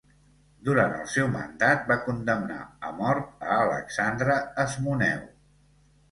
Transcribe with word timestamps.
Durant 0.67 0.93
el 0.99 1.03
seu 1.15 1.27
mandat, 1.33 1.83
va 1.91 1.97
condemnar 2.05 2.57
a 2.89 2.93
mort 3.01 3.45
a 3.49 3.59
Alexandre 3.65 4.39
Asmoneu. 4.65 5.21